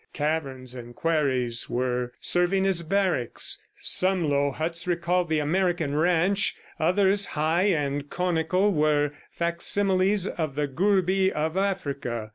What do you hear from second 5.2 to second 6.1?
the American